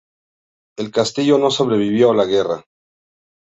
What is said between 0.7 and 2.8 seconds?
El castillo no sobrevivió a la guerra.